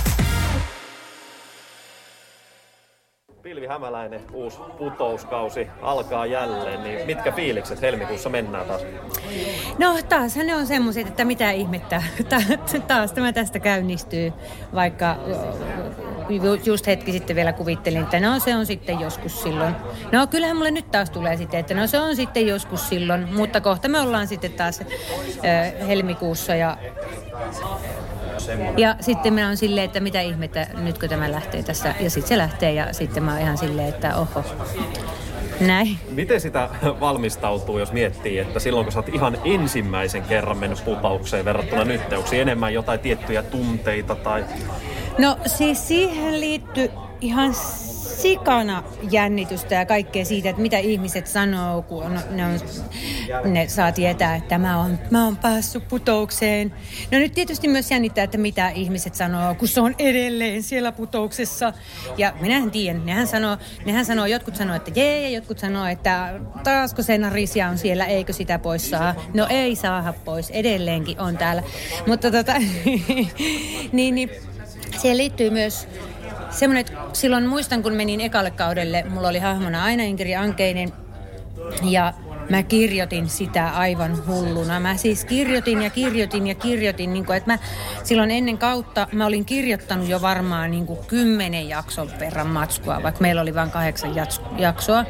Pilvi 3.46 3.66
Hämäläinen, 3.66 4.20
uusi 4.32 4.58
putouskausi 4.78 5.68
alkaa 5.82 6.26
jälleen, 6.26 6.82
niin 6.82 7.06
mitkä 7.06 7.32
fiilikset 7.32 7.80
helmikuussa 7.80 8.28
mennään 8.28 8.66
taas? 8.66 8.82
No 9.78 9.98
taas 10.08 10.36
ne 10.36 10.54
on 10.54 10.66
semmoiset, 10.66 11.06
että 11.06 11.24
mitä 11.24 11.50
ihmettä. 11.50 12.02
taas 12.88 13.12
tämä 13.12 13.32
tästä 13.32 13.58
käynnistyy, 13.58 14.32
vaikka 14.74 15.16
just 16.64 16.86
hetki 16.86 17.12
sitten 17.12 17.36
vielä 17.36 17.52
kuvittelin, 17.52 18.02
että 18.02 18.20
no 18.20 18.38
se 18.38 18.56
on 18.56 18.66
sitten 18.66 19.00
joskus 19.00 19.42
silloin. 19.42 19.74
No 20.12 20.26
kyllähän 20.26 20.56
mulle 20.56 20.70
nyt 20.70 20.90
taas 20.90 21.10
tulee 21.10 21.36
sitten, 21.36 21.60
että 21.60 21.74
no 21.74 21.86
se 21.86 21.98
on 21.98 22.16
sitten 22.16 22.46
joskus 22.46 22.88
silloin, 22.88 23.34
mutta 23.34 23.60
kohta 23.60 23.88
me 23.88 24.00
ollaan 24.00 24.26
sitten 24.26 24.52
taas 24.52 24.80
äh, 24.80 25.88
helmikuussa 25.88 26.54
ja 26.54 26.76
Ja 28.76 28.96
sitten 29.00 29.34
minä 29.34 29.48
on 29.48 29.56
silleen, 29.56 29.84
että 29.84 30.00
mitä 30.00 30.20
ihmettä, 30.20 30.66
nytkö 30.74 31.08
tämä 31.08 31.32
lähtee 31.32 31.62
tässä. 31.62 31.94
Ja 32.00 32.10
sitten 32.10 32.28
se 32.28 32.38
lähtee 32.38 32.72
ja 32.72 32.92
sitten 32.92 33.22
mä 33.22 33.32
oon 33.32 33.40
ihan 33.40 33.58
silleen, 33.58 33.88
että 33.88 34.16
oho. 34.16 34.44
Näin. 35.60 35.98
Miten 36.10 36.40
sitä 36.40 36.68
valmistautuu, 37.00 37.78
jos 37.78 37.92
miettii, 37.92 38.38
että 38.38 38.60
silloin 38.60 38.86
kun 38.86 38.92
sä 38.92 38.98
oot 38.98 39.08
ihan 39.08 39.38
ensimmäisen 39.44 40.22
kerran 40.22 40.58
mennyt 40.58 40.84
putaukseen 40.84 41.44
verrattuna 41.44 41.84
nyt, 41.84 42.12
onko 42.12 42.28
enemmän 42.32 42.74
jotain 42.74 43.00
tiettyjä 43.00 43.42
tunteita 43.42 44.14
tai... 44.14 44.44
No 45.18 45.38
siis 45.46 45.88
siihen 45.88 46.40
liittyy 46.40 46.90
ihan 47.20 47.54
sikana 48.16 48.82
jännitystä 49.10 49.74
ja 49.74 49.86
kaikkea 49.86 50.24
siitä, 50.24 50.50
että 50.50 50.62
mitä 50.62 50.78
ihmiset 50.78 51.26
sanoo, 51.26 51.82
kun 51.82 52.02
on, 52.02 52.20
ne, 52.30 52.46
on, 52.46 52.58
ne 53.52 53.68
saa 53.68 53.92
tietää, 53.92 54.36
että 54.36 54.58
mä 54.58 54.80
oon, 54.80 54.98
mä 55.10 55.24
oon 55.24 55.36
päässyt 55.36 55.88
putoukseen. 55.88 56.74
No 57.12 57.18
nyt 57.18 57.32
tietysti 57.32 57.68
myös 57.68 57.90
jännittää, 57.90 58.24
että 58.24 58.38
mitä 58.38 58.68
ihmiset 58.68 59.14
sanoo, 59.14 59.54
kun 59.54 59.68
se 59.68 59.80
on 59.80 59.94
edelleen 59.98 60.62
siellä 60.62 60.92
putouksessa. 60.92 61.72
Ja 62.16 62.32
minähän 62.40 62.70
tiedän, 62.70 63.06
nehän 63.06 63.26
sanoo, 63.26 63.56
nehän 63.86 64.04
sanoo 64.04 64.26
jotkut 64.26 64.56
sanoo, 64.56 64.76
että 64.76 64.90
jee, 64.94 65.20
ja 65.20 65.28
jotkut 65.28 65.58
sanoo, 65.58 65.86
että 65.86 66.40
taasko 66.64 67.02
se 67.02 67.18
narisia 67.18 67.68
on 67.68 67.78
siellä, 67.78 68.04
eikö 68.04 68.32
sitä 68.32 68.58
pois 68.58 68.90
saa. 68.90 69.14
No 69.34 69.46
ei 69.50 69.76
saada 69.76 70.12
pois, 70.24 70.50
edelleenkin 70.50 71.20
on 71.20 71.36
täällä. 71.38 71.62
Mutta 72.06 72.30
tota, 72.30 72.54
niin, 73.92 74.14
niin 74.14 74.30
siihen 74.98 75.18
liittyy 75.18 75.50
myös 75.50 75.88
semmoinen, 76.56 76.80
että 76.80 76.92
silloin 77.12 77.46
muistan, 77.46 77.82
kun 77.82 77.92
menin 77.92 78.20
ekalle 78.20 78.50
kaudelle, 78.50 79.04
mulla 79.08 79.28
oli 79.28 79.38
hahmona 79.38 79.84
aina 79.84 80.02
Inkeri 80.02 80.36
Ankeinen 80.36 80.92
ja 81.82 82.14
mä 82.50 82.62
kirjoitin 82.62 83.28
sitä 83.28 83.68
aivan 83.68 84.26
hulluna. 84.26 84.80
Mä 84.80 84.96
siis 84.96 85.24
kirjoitin 85.24 85.82
ja 85.82 85.90
kirjoitin 85.90 86.46
ja 86.46 86.54
kirjoitin, 86.54 87.12
niin 87.12 87.26
kuin, 87.26 87.36
että 87.36 87.52
mä 87.52 87.58
silloin 88.04 88.30
ennen 88.30 88.58
kautta 88.58 89.08
mä 89.12 89.26
olin 89.26 89.44
kirjoittanut 89.44 90.08
jo 90.08 90.22
varmaan 90.22 90.70
niin 90.70 90.86
kuin 90.86 90.98
kymmenen 91.06 91.68
jakson 91.68 92.10
verran 92.20 92.46
matskua, 92.46 93.02
vaikka 93.02 93.20
meillä 93.20 93.42
oli 93.42 93.54
vain 93.54 93.70
kahdeksan 93.70 94.14
jaksoa. 94.58 95.04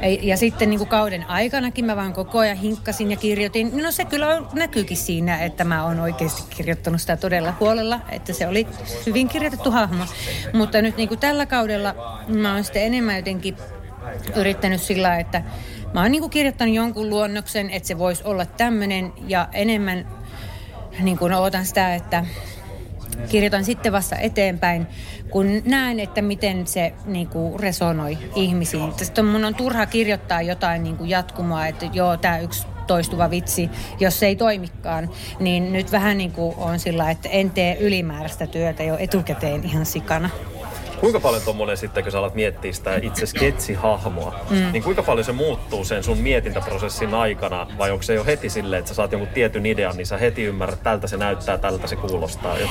Ja, 0.00 0.18
ja 0.22 0.36
sitten 0.36 0.70
niin 0.70 0.78
kuin 0.78 0.88
kauden 0.88 1.24
aikanakin 1.28 1.84
mä 1.84 1.96
vaan 1.96 2.12
koko 2.12 2.38
ajan 2.38 2.56
hinkkasin 2.56 3.10
ja 3.10 3.16
kirjoitin. 3.16 3.82
No 3.82 3.90
se 3.90 4.04
kyllä 4.04 4.42
näkyykin 4.52 4.96
siinä, 4.96 5.44
että 5.44 5.64
mä 5.64 5.84
oon 5.84 6.00
oikeasti 6.00 6.56
kirjoittanut 6.56 7.00
sitä 7.00 7.16
todella 7.16 7.54
huolella, 7.60 8.00
että 8.08 8.32
se 8.32 8.46
oli 8.46 8.66
hyvin 9.06 9.28
kirjoitettu 9.28 9.70
hahmo. 9.70 10.04
Mutta 10.52 10.82
nyt 10.82 10.96
niin 10.96 11.08
kuin 11.08 11.20
tällä 11.20 11.46
kaudella 11.46 11.94
mä 12.28 12.54
oon 12.54 12.64
sitten 12.64 12.82
enemmän 12.82 13.16
jotenkin 13.16 13.56
yrittänyt 14.36 14.82
sillä 14.82 15.18
että 15.18 15.42
Mä 15.94 16.02
oon 16.02 16.12
niin 16.12 16.30
kirjoittanut 16.30 16.74
jonkun 16.74 17.10
luonnoksen, 17.10 17.70
että 17.70 17.86
se 17.86 17.98
voisi 17.98 18.24
olla 18.24 18.46
tämmöinen 18.46 19.12
ja 19.26 19.48
enemmän 19.52 20.08
niin 21.00 21.18
kuin 21.18 21.32
ootan 21.32 21.66
sitä, 21.66 21.94
että 21.94 22.26
kirjoitan 23.26 23.64
sitten 23.64 23.92
vasta 23.92 24.16
eteenpäin, 24.16 24.86
kun 25.30 25.62
näen, 25.64 26.00
että 26.00 26.22
miten 26.22 26.66
se 26.66 26.92
niin 27.04 27.28
kuin 27.28 27.60
resonoi 27.60 28.18
ihmisiin. 28.34 28.92
Sitten 28.96 29.24
mun 29.24 29.44
on 29.44 29.54
turha 29.54 29.86
kirjoittaa 29.86 30.42
jotain 30.42 30.82
niin 30.82 30.96
kuin 30.96 31.10
jatkumoa, 31.10 31.66
että 31.66 31.86
joo, 31.92 32.16
tämä 32.16 32.38
yksi 32.38 32.66
toistuva 32.86 33.30
vitsi, 33.30 33.70
jos 34.00 34.18
se 34.18 34.26
ei 34.26 34.36
toimikaan, 34.36 35.10
niin 35.40 35.72
nyt 35.72 35.92
vähän 35.92 36.18
niin 36.18 36.32
kuin 36.32 36.54
on 36.56 36.78
sillä, 36.78 37.10
että 37.10 37.28
en 37.28 37.50
tee 37.50 37.76
ylimääräistä 37.80 38.46
työtä 38.46 38.82
jo 38.82 38.96
etukäteen 38.98 39.64
ihan 39.64 39.86
sikana. 39.86 40.30
Kuinka 41.00 41.20
paljon 41.20 41.42
tuommoinen 41.42 41.76
sitten, 41.76 42.02
kun 42.02 42.12
sä 42.12 42.18
alat 42.18 42.34
miettiä 42.34 42.72
sitä 42.72 42.96
itse 43.02 43.26
sketsihahmoa, 43.26 44.40
mm. 44.50 44.72
niin 44.72 44.82
kuinka 44.82 45.02
paljon 45.02 45.24
se 45.24 45.32
muuttuu 45.32 45.84
sen 45.84 46.02
sun 46.02 46.18
mietintäprosessin 46.18 47.14
aikana, 47.14 47.66
vai 47.78 47.90
onko 47.90 48.02
se 48.02 48.14
jo 48.14 48.24
heti 48.24 48.50
silleen, 48.50 48.78
että 48.78 48.88
sä 48.88 48.94
saat 48.94 49.12
jonkun 49.12 49.34
tietyn 49.34 49.66
idean, 49.66 49.96
niin 49.96 50.06
sä 50.06 50.18
heti 50.18 50.42
ymmärrät, 50.42 50.82
tältä 50.82 51.06
se 51.06 51.16
näyttää, 51.16 51.58
tältä 51.58 51.86
se 51.86 51.96
kuulostaa 51.96 52.58
jo? 52.58 52.68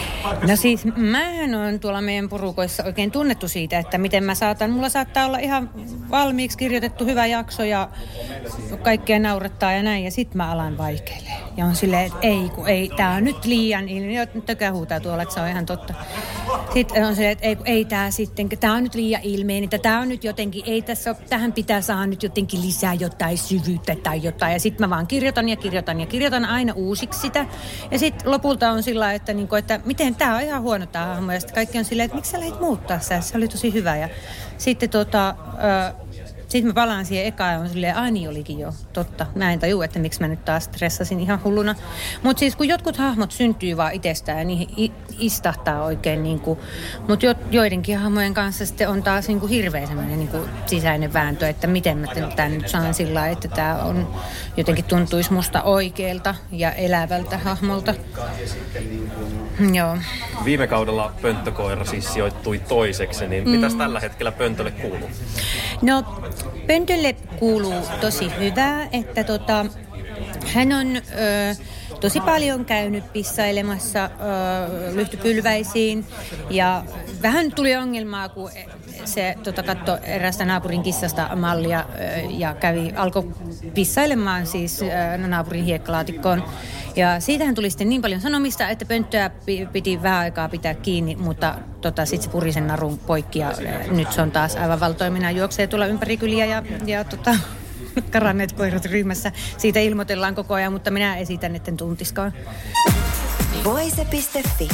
No 0.48 0.56
siis 0.56 0.86
mähän 0.96 1.56
on 1.56 1.80
tuolla 1.80 2.02
meidän 2.02 2.30
porukoissa 2.30 2.84
oikein 2.84 3.12
tunnettu 3.12 3.48
siitä, 3.48 3.80
että 3.80 3.98
miten 3.98 4.24
mä 4.24 4.36
saatan, 4.36 4.72
mulla 4.72 4.90
saattaa 4.90 5.26
olla 5.26 5.38
ihan 5.38 5.70
valmiiksi 6.12 6.58
kirjoitettu 6.58 7.06
hyvä 7.06 7.26
jakso 7.26 7.64
ja 7.64 7.90
kaikkea 8.84 9.20
naurattaa 9.20 9.72
ja 9.72 9.84
näin, 9.84 10.04
ja 10.04 10.12
sit 10.12 10.36
mä 10.36 10.52
alan 10.52 10.78
vaikeille. 10.78 11.30
Ja 11.58 11.66
on 11.66 11.76
silleen, 11.76 12.06
että 12.06 12.20
ei, 12.22 12.50
kun 12.56 12.68
ei, 12.68 12.90
tää 12.98 13.16
on 13.16 13.24
nyt 13.24 13.46
liian, 13.46 13.86
tökä 14.46 14.72
huutaa 14.72 15.00
tuolla, 15.00 15.24
että 15.24 15.36
se 15.36 15.42
on 15.42 15.48
ihan 15.48 15.66
totta. 15.66 15.94
Sitten 16.74 17.06
on 17.06 17.16
silleen, 17.16 17.32
että 17.32 17.46
ei, 17.46 17.58
ei 17.66 17.86
tää 17.86 18.12
sitten, 18.12 18.50
tämä 18.50 18.74
on 18.74 18.84
nyt 18.84 18.96
liian 18.96 19.22
ilmeinen, 19.24 19.64
että 19.64 19.78
tämä 19.78 20.00
on 20.00 20.10
nyt 20.10 20.24
jotenkin, 20.24 20.64
ei 20.66 20.82
tässä 20.82 21.10
ole, 21.10 21.18
tähän 21.30 21.54
pitää 21.54 21.82
saada 21.82 22.06
nyt 22.06 22.24
jotenkin 22.24 22.62
lisää 22.62 22.94
jotain 22.94 23.38
syvyyttä 23.38 23.96
tai 24.04 24.24
jotain. 24.24 24.54
Ja 24.54 24.60
sitten 24.60 24.90
mä 24.90 24.96
vaan 24.96 25.08
kirjoitan 25.08 25.50
ja 25.50 25.56
kirjoitan 25.56 26.00
ja 26.00 26.06
kirjoitan 26.06 26.46
aina 26.46 26.74
uusiksi 26.74 27.20
sitä. 27.20 27.46
Ja 27.92 28.00
sitten 28.00 28.32
lopulta 28.32 28.72
on 28.72 28.84
sillä 28.84 29.14
että, 29.14 29.34
niin 29.34 29.48
kuin, 29.48 29.60
että 29.60 29.80
miten 29.86 30.16
tämä 30.16 30.36
on 30.36 30.42
ihan 30.42 30.62
huono 30.62 30.86
tämä 30.86 31.06
hahmo. 31.06 31.32
Ja 31.32 31.40
sitten 31.40 31.56
kaikki 31.56 31.78
on 31.78 31.86
silleen, 31.86 32.06
että 32.06 32.16
miksi 32.16 32.32
sä 32.32 32.40
lähdit 32.40 32.60
muuttaa 32.60 33.00
sitä, 33.00 33.22
se 33.22 33.38
oli 33.38 33.48
tosi 33.48 33.74
hyvä. 33.74 33.98
Ja 33.98 34.10
sitten 34.58 34.90
tota, 34.90 35.36
sitten 36.56 36.70
mä 36.70 36.74
palaan 36.74 37.06
siihen 37.06 37.26
ekaan 37.26 37.54
ja 37.54 37.60
on 37.60 37.70
silleen, 37.70 37.96
ai 37.96 38.12
niin 38.12 38.30
olikin 38.30 38.60
jo, 38.60 38.74
totta. 38.94 39.26
Mä 39.36 39.54
en 39.54 39.60
tajua, 39.60 39.86
että 39.86 40.00
miksi 40.00 40.22
mä 40.22 40.28
nyt 40.28 40.46
taas 40.46 40.64
stressasin 40.64 41.20
ihan 41.20 41.44
hulluna. 41.44 41.76
Mutta 42.24 42.40
siis 42.40 42.56
kun 42.56 42.68
jotkut 42.68 42.98
hahmot 42.98 43.32
syntyy 43.32 43.78
vaan 43.78 43.94
itsestään 43.94 44.38
ja 44.40 44.46
niihin 44.46 44.92
istahtaa 45.20 45.84
oikein, 45.84 46.24
niin 46.24 46.40
kuin, 46.40 46.60
mutta 47.08 47.26
jo, 47.26 47.36
joidenkin 47.52 47.98
hahmojen 47.98 48.34
kanssa 48.34 48.66
sitten 48.66 48.90
on 48.90 49.04
taas 49.04 49.28
niin 49.28 49.40
kuin 49.40 49.50
hirveä 49.50 49.88
semmoinen 49.88 50.20
niin 50.20 50.28
kuin 50.28 50.50
sisäinen 50.66 51.14
vääntö, 51.14 51.48
että 51.48 51.68
miten 51.68 51.98
mä 51.98 52.08
tämän 52.36 52.52
nyt 52.52 52.68
saan 52.68 52.94
sillä 52.94 53.28
että 53.28 53.48
tämä 53.48 53.76
on 53.84 54.08
jotenkin 54.58 54.86
tuntuisi 54.86 55.34
musta 55.34 55.64
oikealta 55.64 56.36
ja 56.52 56.72
elävältä 56.72 57.38
hahmolta. 57.38 57.94
Joo. 59.74 59.98
Viime 60.46 60.68
kaudella 60.68 61.14
pönttökoira 61.22 61.86
siis 61.86 62.14
sijoittui 62.14 62.60
toiseksi, 62.60 63.28
niin 63.28 63.44
mm. 63.44 63.50
mitäs 63.50 63.76
tällä 63.76 64.00
hetkellä 64.00 64.32
pöntölle 64.32 64.72
kuuluu? 64.72 65.10
No 65.82 66.04
Pöntölle 66.68 67.16
kuuluu 67.40 67.74
tosi 68.02 68.32
hyvää, 68.40 68.88
että 68.92 69.24
tota, 69.24 69.66
hän 70.54 70.72
on 70.74 70.96
ö, 70.96 71.02
tosi 72.00 72.22
paljon 72.22 72.66
käynyt 72.66 73.14
pissailemassa 73.14 74.10
lyhtypylväisiin 74.94 76.06
ja 76.50 76.84
vähän 77.22 77.52
tuli 77.52 77.76
ongelmaa, 77.76 78.30
kun 78.30 78.50
se 79.06 79.36
tota, 79.44 79.64
katto 79.64 79.98
erästä 80.04 80.46
naapurin 80.46 80.84
kissasta 80.84 81.36
mallia 81.36 81.80
ö, 81.80 82.04
ja 82.30 82.54
kävi, 82.54 82.94
alkoi 82.96 83.32
pissailemaan 83.74 84.48
siis 84.48 84.82
ö, 84.82 85.18
naapurin 85.18 85.64
hiekkalaatikkoon. 85.66 86.44
Ja 86.96 87.20
siitähän 87.20 87.56
tuli 87.56 87.70
sitten 87.70 87.90
niin 87.90 88.02
paljon 88.02 88.22
sanomista, 88.22 88.70
että 88.70 88.86
pönttöä 88.86 89.32
piti 89.74 90.04
vähän 90.04 90.20
aikaa 90.20 90.50
pitää 90.50 90.74
kiinni, 90.74 91.16
mutta 91.16 91.56
tota, 91.82 92.06
sitten 92.06 92.24
se 92.24 92.30
puri 92.30 92.54
sen 92.54 92.68
narun 92.68 92.98
poikki 92.98 93.40
ja 93.40 93.52
nyt 93.92 94.12
se 94.12 94.22
on 94.22 94.32
taas 94.32 94.56
aivan 94.56 94.80
valtoimina 94.80 95.32
juoksee 95.32 95.68
tuolla 95.68 95.86
ympäri 95.86 96.18
kyliä 96.18 96.46
ja, 96.46 96.64
ja 96.86 97.04
tota, 97.04 97.36
karanneet 98.12 98.52
koirat 98.52 98.86
ryhmässä. 98.86 99.32
Siitä 99.58 99.80
ilmoitellaan 99.80 100.36
koko 100.36 100.54
ajan, 100.54 100.74
mutta 100.74 100.92
minä 100.92 101.18
esitän, 101.18 101.56
etten 101.56 101.78
tuntiskaan. 101.78 102.34
Voise.fi 103.64 104.68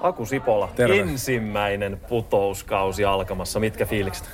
Aku 0.00 0.26
Sipola, 0.26 0.68
Terve. 0.76 1.00
ensimmäinen 1.00 2.00
putouskausi 2.08 3.04
alkamassa. 3.04 3.60
Mitkä 3.60 3.86
fiilikset? 3.86 4.28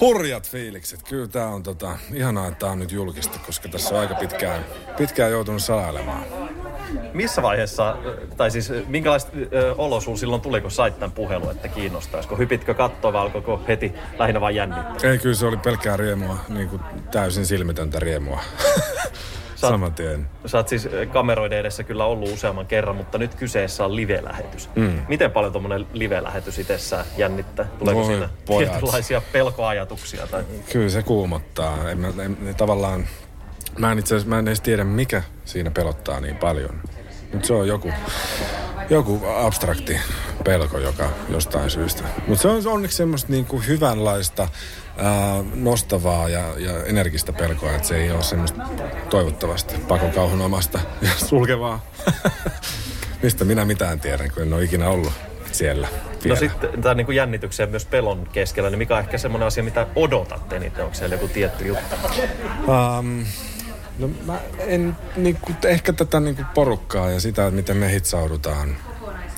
Hurjat 0.00 0.50
fiilikset. 0.50 1.02
Kyllä 1.02 1.28
tämä 1.28 1.46
on 1.46 1.62
tota, 1.62 1.98
ihanaa, 2.14 2.46
että 2.46 2.58
tämä 2.58 2.72
on 2.72 2.78
nyt 2.78 2.92
julkista, 2.92 3.38
koska 3.46 3.68
tässä 3.68 3.94
on 3.94 4.00
aika 4.00 4.14
pitkään, 4.14 4.64
pitkään 4.96 5.30
joutunut 5.30 5.62
salailemaan. 5.62 6.24
Missä 7.12 7.42
vaiheessa, 7.42 7.96
tai 8.36 8.50
siis 8.50 8.72
minkälaista 8.86 9.32
olo 9.76 10.00
silloin 10.00 10.42
tuli, 10.42 10.60
kun 10.60 10.70
sait 10.70 10.98
tämän 10.98 11.12
puhelun, 11.12 11.50
että 11.50 11.68
kiinnostaisiko? 11.68 12.36
Hypitkö 12.36 12.74
kattoa 12.74 13.12
vai 13.12 13.22
alkoiko 13.22 13.62
heti 13.68 13.92
lähinnä 14.18 14.40
vain 14.40 14.56
jännittää? 14.56 15.10
Ei, 15.10 15.18
kyllä 15.18 15.34
se 15.34 15.46
oli 15.46 15.56
pelkkää 15.56 15.96
riemua, 15.96 16.38
niin 16.48 16.68
kuin 16.68 16.82
täysin 17.10 17.46
silmitöntä 17.46 17.98
riemua. 17.98 18.40
Sä 19.60 19.68
Saman 19.68 19.94
tien. 19.94 20.28
Sä 20.46 20.58
oot 20.58 20.68
siis 20.68 20.88
kameroiden 21.12 21.58
edessä 21.58 21.82
kyllä 21.82 22.04
ollut 22.04 22.32
useamman 22.32 22.66
kerran, 22.66 22.96
mutta 22.96 23.18
nyt 23.18 23.34
kyseessä 23.34 23.84
on 23.84 23.96
live-lähetys. 23.96 24.70
Mm. 24.74 25.00
Miten 25.08 25.30
paljon 25.30 25.52
tuommoinen 25.52 25.86
live-lähetys 25.92 26.58
itsessään 26.58 27.04
jännittää? 27.16 27.64
Tuleeko 27.78 28.00
Voi, 28.00 28.06
siinä 28.06 28.28
pojat. 28.46 28.70
tietynlaisia 28.70 29.22
pelkoajatuksia? 29.32 30.26
Tai? 30.26 30.44
Kyllä 30.72 30.88
se 30.88 31.02
kuumottaa. 31.02 31.90
En, 31.90 32.04
en, 32.04 32.20
en, 32.20 32.54
tavallaan, 32.54 33.06
mä 33.78 33.92
en 33.92 33.98
itse 33.98 34.14
asiassa, 34.14 34.28
mä 34.28 34.38
en 34.38 34.48
edes 34.48 34.60
tiedä 34.60 34.84
mikä 34.84 35.22
siinä 35.44 35.70
pelottaa 35.70 36.20
niin 36.20 36.36
paljon. 36.36 36.80
Nyt 37.32 37.44
se 37.44 37.54
on 37.54 37.68
joku, 37.68 37.92
joku 38.90 39.20
abstrakti 39.36 40.00
pelko, 40.44 40.78
joka 40.78 41.10
jostain 41.28 41.70
syystä. 41.70 42.02
Mutta 42.26 42.42
se 42.42 42.48
on 42.48 42.66
onneksi 42.66 42.96
semmoista 42.96 43.32
niinku 43.32 43.58
hyvänlaista 43.58 44.48
nostavaa 45.54 46.28
ja, 46.28 46.44
ja 46.58 46.84
energistä 46.84 47.32
pelkoa, 47.32 47.72
että 47.72 47.88
se 47.88 47.96
ei 47.96 48.10
ole 48.10 48.22
semmoista 48.22 48.62
toivottavasti 49.10 49.74
pakokauhun 49.88 50.40
omasta 50.40 50.80
ja 51.02 51.10
sulkevaa. 51.26 51.86
Mistä 53.22 53.44
minä 53.44 53.64
mitään 53.64 54.00
tiedän, 54.00 54.30
kun 54.30 54.42
en 54.42 54.52
ole 54.52 54.64
ikinä 54.64 54.88
ollut 54.88 55.12
siellä 55.52 55.88
no 55.90 56.08
vielä. 56.24 56.34
No 56.34 56.40
sitten 56.40 56.82
tämä 56.82 56.94
niin 56.94 57.14
jännityksen 57.14 57.70
myös 57.70 57.84
pelon 57.84 58.28
keskellä, 58.32 58.70
niin 58.70 58.78
mikä 58.78 58.94
on 58.94 59.00
ehkä 59.00 59.18
semmoinen 59.18 59.46
asia, 59.46 59.64
mitä 59.64 59.86
odotatte 59.96 60.56
eniten? 60.56 60.84
Onko 60.84 60.94
siellä 60.94 61.14
joku 61.14 61.28
tietty 61.28 61.66
juttu? 61.66 61.94
Um, 62.98 63.24
No 63.98 64.10
mä 64.26 64.38
en, 64.58 64.96
niinku, 65.16 65.52
ehkä 65.64 65.92
tätä 65.92 66.20
niinku 66.20 66.42
porukkaa 66.54 67.10
ja 67.10 67.20
sitä, 67.20 67.50
miten 67.50 67.76
me 67.76 67.92
hitsaudutaan 67.92 68.76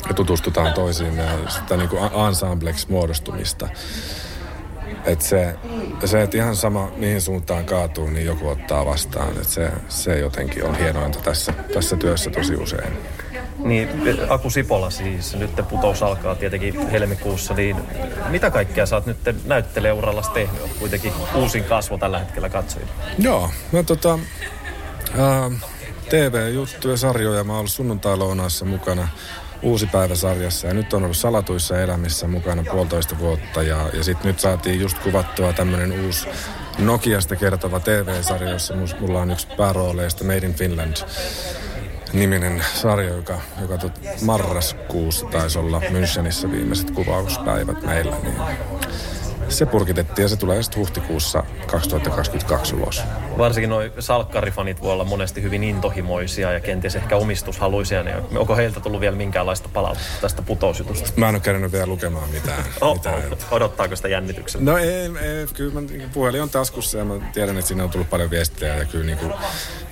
ja 0.08 0.14
tutustutaan 0.14 0.72
toisiin 0.72 1.16
ja 1.16 1.50
sitä 1.50 1.76
niinku 1.76 1.96
ensembleksi 2.28 2.86
muodostumista. 2.90 3.68
Et 5.04 5.20
se, 5.20 5.54
se, 6.04 6.22
että 6.22 6.36
ihan 6.36 6.56
sama 6.56 6.90
mihin 6.96 7.20
suuntaan 7.20 7.64
kaatuu, 7.64 8.10
niin 8.10 8.26
joku 8.26 8.48
ottaa 8.48 8.86
vastaan. 8.86 9.36
Et 9.36 9.48
se, 9.48 9.70
se 9.88 10.18
jotenkin 10.18 10.64
on 10.64 10.74
hienointa 10.74 11.18
tässä, 11.18 11.52
tässä 11.52 11.96
työssä 11.96 12.30
tosi 12.30 12.54
usein. 12.54 12.92
Niin, 13.58 13.88
Aku 14.28 14.50
Sipola 14.50 14.90
siis, 14.90 15.36
nyt 15.36 15.50
putous 15.68 16.02
alkaa 16.02 16.34
tietenkin 16.34 16.88
helmikuussa, 16.88 17.54
niin 17.54 17.76
mitä 18.28 18.50
kaikkea 18.50 18.86
sä 18.86 18.96
oot 18.96 19.06
nyt 19.06 19.18
näyttelijäuralla 19.44 20.22
tehnyt? 20.22 20.62
Kuitenkin 20.78 21.12
uusin 21.34 21.64
kasvo 21.64 21.98
tällä 21.98 22.18
hetkellä 22.18 22.48
katsojille. 22.48 22.92
Joo, 23.18 23.50
mä 23.72 23.82
tota, 23.82 24.18
ää, 25.18 25.50
TV-juttuja, 26.08 26.96
sarjoja, 26.96 27.44
mä 27.44 27.52
oon 27.52 27.58
ollut 27.58 27.72
sunnuntai 27.72 28.16
mukana 28.64 29.08
uusi 29.62 29.86
päiväsarjassa 29.86 30.66
ja 30.66 30.74
nyt 30.74 30.92
on 30.92 31.02
ollut 31.02 31.16
salatuissa 31.16 31.80
elämissä 31.80 32.26
mukana 32.26 32.64
puolitoista 32.70 33.18
vuotta. 33.18 33.62
Ja, 33.62 33.88
ja 33.92 34.04
sitten 34.04 34.26
nyt 34.26 34.40
saatiin 34.40 34.80
just 34.80 34.98
kuvattua 34.98 35.52
tämmöinen 35.52 36.04
uusi 36.04 36.28
Nokiasta 36.78 37.36
kertova 37.36 37.80
TV-sarja, 37.80 38.50
jossa 38.50 38.74
mulla 39.00 39.20
on 39.20 39.30
yksi 39.30 39.46
päärooleista 39.56 40.24
Made 40.24 40.46
in 40.46 40.54
Finland 40.54 40.96
niminen 42.12 42.64
sarja, 42.74 43.10
joka, 43.10 43.40
joka 43.60 43.78
marraskuussa 44.24 45.26
taisi 45.26 45.58
olla 45.58 45.80
Münchenissä 45.80 46.50
viimeiset 46.50 46.90
kuvauspäivät 46.90 47.82
meillä, 47.82 48.16
niin 48.22 48.36
se 49.50 49.66
purkitettiin 49.66 50.22
ja 50.22 50.28
se 50.28 50.36
tulee 50.36 50.62
sitten 50.62 50.78
huhtikuussa 50.78 51.44
2022 51.66 52.74
ulos. 52.74 53.02
Varsinkin 53.38 53.70
nuo 53.70 53.82
salkkarifanit 53.98 54.82
voi 54.82 54.92
olla 54.92 55.04
monesti 55.04 55.42
hyvin 55.42 55.64
intohimoisia 55.64 56.52
ja 56.52 56.60
kenties 56.60 56.96
ehkä 56.96 57.16
omistushaluisia. 57.16 58.02
Niin 58.02 58.16
onko 58.38 58.56
heiltä 58.56 58.80
tullut 58.80 59.00
vielä 59.00 59.16
minkäänlaista 59.16 59.68
palautetta 59.72 60.20
tästä 60.20 60.42
putousjutusta? 60.42 61.12
Mä 61.16 61.28
en 61.28 61.34
ole 61.34 61.40
käynyt 61.40 61.72
vielä 61.72 61.86
lukemaan 61.86 62.30
mitään. 62.30 62.64
Oh, 62.80 62.96
mitään. 62.96 63.22
Odottaako 63.50 63.96
sitä 63.96 64.08
jännityksellä? 64.08 64.72
No 64.72 64.78
ei, 64.78 65.10
ei 65.20 65.46
kyllä 65.54 65.74
mä, 65.74 65.80
niin 65.80 66.10
puhelin 66.10 66.42
on 66.42 66.50
taskussa 66.50 66.98
ja 66.98 67.04
mä 67.04 67.14
tiedän, 67.32 67.58
että 67.58 67.68
siinä 67.68 67.84
on 67.84 67.90
tullut 67.90 68.10
paljon 68.10 68.30
viestejä 68.30 68.76
ja 68.76 68.84
kyllä 68.84 69.04
niin 69.04 69.18
kuin 69.18 69.32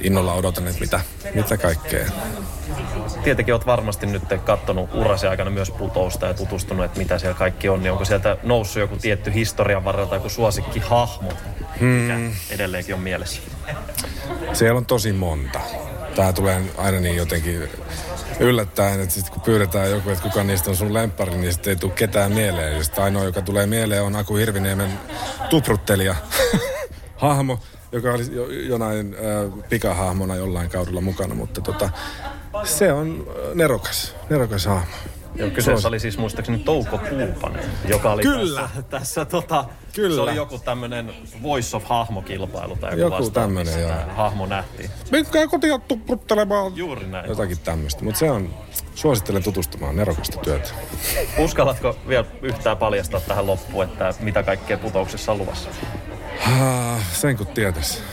innolla 0.01 0.35
odotan, 0.35 0.67
että 0.69 0.81
mitä, 0.81 1.01
mitä 1.35 1.57
kaikkea 1.57 2.07
tietenkin 3.25 3.55
olet 3.55 3.67
varmasti 3.67 4.07
nyt 4.07 4.23
katsonut 4.45 4.95
urasi 4.95 5.27
aikana 5.27 5.51
myös 5.51 5.71
putousta 5.71 6.27
ja 6.27 6.35
tutustunut, 6.35 6.85
että 6.85 6.99
mitä 6.99 7.19
siellä 7.19 7.39
kaikki 7.39 7.69
on. 7.69 7.83
Niin 7.83 7.93
onko 7.93 8.05
sieltä 8.05 8.37
noussut 8.43 8.81
joku 8.81 8.97
tietty 8.97 9.35
historian 9.49 9.85
varrelta 9.85 10.15
joku 10.15 10.29
suosikki 10.29 10.79
hahmo, 10.81 11.33
mikä 11.81 12.15
hmm. 12.15 12.33
edelleenkin 12.51 12.95
on 12.95 13.01
mielessä? 13.01 13.41
Siellä 14.53 14.79
on 14.79 14.87
tosi 14.87 15.13
monta. 15.13 15.61
Tämä 16.17 16.33
tulee 16.33 16.63
aina 16.77 17.01
niin 17.01 17.17
jotenkin 17.17 17.69
yllättäen, 18.41 19.01
että 19.01 19.15
sitten 19.15 19.33
kun 19.33 19.43
pyydetään 19.43 19.91
joku, 19.91 20.11
että 20.11 20.23
kuka 20.23 20.45
niistä 20.45 20.71
on 20.71 20.77
sun 20.77 20.95
lemppari, 20.95 21.37
niin 21.37 21.53
sitten 21.53 21.71
ei 21.71 21.77
tule 21.77 21.93
ketään 21.93 22.33
mieleen. 22.33 22.77
Ja 22.77 22.85
sitten 22.85 23.05
ainoa, 23.05 23.25
joka 23.25 23.43
tulee 23.43 23.67
mieleen, 23.67 24.03
on 24.03 24.17
Aku 24.17 24.37
Hirviniemen 24.37 24.91
tupruttelija 25.51 26.15
hahmo, 27.17 27.59
joka 27.93 28.13
oli 28.13 28.25
jo, 28.33 28.47
jonain 28.47 29.15
äh, 29.15 29.65
pikahahmona 29.69 30.37
jollain 30.37 30.71
kaudella 30.71 31.01
mukana, 31.01 31.35
mutta 31.35 31.61
tota, 31.61 31.91
se 32.65 32.93
on 32.93 33.27
äh, 33.29 33.55
nerokas, 33.55 34.15
nerokas 34.31 34.67
hahmo. 34.67 34.95
Joo, 35.35 35.51
kyseessä 35.51 35.89
oli 35.89 36.01
siis 36.01 36.19
muistaakseni 36.19 36.59
Touko 36.59 36.99
Kuupanen, 36.99 37.65
joka 37.89 38.13
oli 38.13 38.23
Kyllä. 38.23 38.61
tässä, 38.61 38.83
tässä 38.83 39.25
tota, 39.25 39.65
Kyllä. 39.95 40.15
se 40.15 40.21
oli 40.21 40.37
joku 40.37 40.59
tämmöinen 40.59 41.13
Voice 41.43 41.77
of 41.77 41.85
Hahmo-kilpailu 41.85 42.77
tai 42.77 43.01
joku, 43.01 43.17
joku 43.17 43.31
tämmöinen, 43.31 43.81
joo. 43.81 43.93
hahmo 44.17 44.47
nähtiin. 44.47 44.91
Menkää 45.11 45.47
kotiin 45.47 45.81
tupputtelemaan. 45.89 46.77
Juuri 46.77 47.07
näin. 47.07 47.29
Jotakin 47.29 47.59
tämmöistä, 47.59 48.05
mutta 48.05 48.19
se 48.19 48.31
on, 48.31 48.51
suosittelen 48.95 49.43
tutustumaan 49.43 49.97
nerokasta 49.97 50.41
työtä. 50.41 50.69
Uskallatko 51.39 51.97
vielä 52.09 52.27
yhtään 52.43 52.77
paljastaa 52.77 53.21
tähän 53.21 53.47
loppuun, 53.47 53.85
että 53.85 54.15
mitä 54.21 54.43
kaikkea 54.43 54.79
putouksessa 54.79 55.33
on 55.33 55.39
luvassa? 55.39 55.71
sen 57.13 57.37
kun 57.37 57.47
tietäisi. 57.47 57.99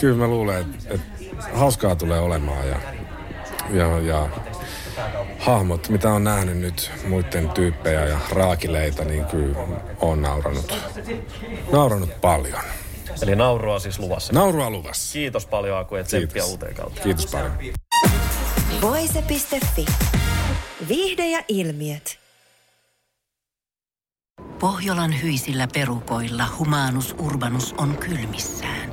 Kyllä 0.00 0.16
mä 0.16 0.26
luulen, 0.26 0.60
että, 0.60 0.94
että 0.94 1.06
hauskaa 1.54 1.96
tulee 1.96 2.20
olemaan 2.20 2.68
ja, 2.68 2.76
ja, 3.70 3.98
ja 3.98 4.28
hahmot, 5.38 5.88
mitä 5.88 6.12
on 6.12 6.24
nähnyt 6.24 6.58
nyt 6.58 6.90
muiden 7.08 7.50
tyyppejä 7.50 8.04
ja 8.04 8.18
raakileita, 8.30 9.04
niin 9.04 9.24
kyllä 9.24 9.58
on 10.00 10.22
nauranut, 10.22 10.74
nauranut 11.72 12.20
paljon. 12.20 12.62
Eli 13.22 13.36
naurua 13.36 13.78
siis 13.78 13.98
luvassa. 13.98 14.32
Naurua 14.32 14.70
luvassa. 14.70 15.12
Kiitos 15.12 15.46
paljon 15.46 15.78
Aku 15.78 15.96
ja 15.96 16.04
tsemppiä 16.04 16.44
uuteen 16.44 16.74
kautta. 16.74 17.00
Kiitos 17.00 17.26
paljon. 17.26 17.52
Voise.fi. 18.82 19.86
Viihde 20.88 21.26
ja 21.26 21.44
ilmiöt. 21.48 22.18
Pohjolan 24.58 25.22
hyisillä 25.22 25.68
perukoilla 25.74 26.44
humanus 26.58 27.14
urbanus 27.18 27.74
on 27.78 27.96
kylmissään. 27.96 28.92